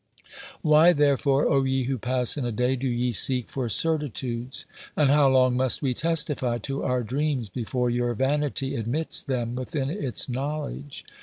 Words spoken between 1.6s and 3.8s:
ye who pass in a day, do ye seek for